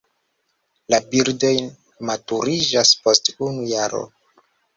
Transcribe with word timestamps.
La 0.93 0.99
birdoj 1.11 1.51
maturiĝas 2.11 2.95
post 3.05 3.31
unu 3.51 3.69
jaro. 3.75 4.03